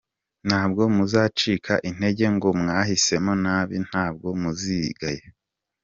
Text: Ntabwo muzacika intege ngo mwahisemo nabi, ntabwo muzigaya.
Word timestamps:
Ntabwo 0.47 0.81
muzacika 0.95 1.73
intege 1.89 2.25
ngo 2.35 2.47
mwahisemo 2.61 3.31
nabi, 3.43 3.75
ntabwo 3.89 4.27
muzigaya. 4.41 5.27